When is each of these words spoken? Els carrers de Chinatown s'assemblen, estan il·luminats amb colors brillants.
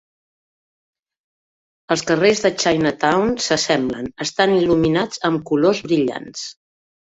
Els 1.95 2.03
carrers 2.13 2.41
de 2.47 2.51
Chinatown 2.63 3.35
s'assemblen, 3.49 4.09
estan 4.27 4.57
il·luminats 4.63 5.25
amb 5.33 5.47
colors 5.53 5.85
brillants. 5.89 6.51